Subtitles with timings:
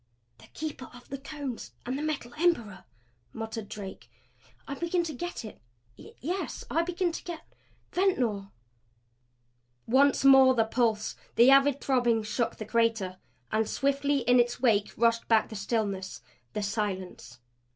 [0.39, 2.85] "The Keeper of the Cones and the Metal Emperor!"
[3.33, 4.09] muttered Drake.
[4.67, 5.61] "I begin to get it
[5.95, 7.45] yes I begin to get
[7.91, 8.49] Ventnor!"
[9.85, 13.19] Once more the pulse, the avid throbbing shook the crater.
[13.51, 16.23] And as swiftly in its wake rushed back the stillness,
[16.53, 17.39] the silence.